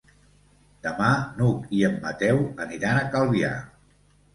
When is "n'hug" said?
1.37-1.69